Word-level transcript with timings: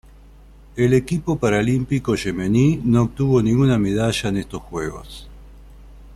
El 0.77 0.95
equipo 0.95 1.35
paralímpico 1.37 2.15
yemení 2.15 2.81
no 2.83 3.03
obtuvo 3.03 3.39
ninguna 3.43 3.77
medalla 3.77 4.29
en 4.29 4.37
estos 4.37 4.63
Juegos. 4.63 5.29